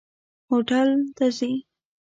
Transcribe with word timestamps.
هوټل 0.49 0.89
ته 1.15 1.25
ځئ؟ 1.37 1.53